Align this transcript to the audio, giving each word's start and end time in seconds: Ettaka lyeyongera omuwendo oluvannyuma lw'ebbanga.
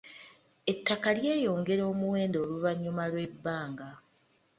Ettaka 0.71 1.09
lyeyongera 1.17 1.83
omuwendo 1.91 2.37
oluvannyuma 2.43 3.03
lw'ebbanga. 3.11 3.89